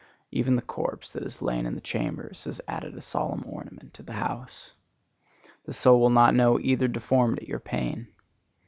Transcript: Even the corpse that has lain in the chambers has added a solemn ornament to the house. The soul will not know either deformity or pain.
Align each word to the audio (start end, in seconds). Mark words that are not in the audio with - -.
Even 0.31 0.55
the 0.55 0.63
corpse 0.63 1.11
that 1.11 1.21
has 1.21 1.43
lain 1.43 1.67
in 1.67 1.75
the 1.75 1.79
chambers 1.79 2.45
has 2.45 2.59
added 2.67 2.97
a 2.97 3.03
solemn 3.03 3.43
ornament 3.45 3.93
to 3.93 4.01
the 4.01 4.13
house. 4.13 4.71
The 5.65 5.73
soul 5.73 5.99
will 5.99 6.09
not 6.09 6.33
know 6.33 6.59
either 6.59 6.87
deformity 6.87 7.53
or 7.53 7.59
pain. 7.59 8.07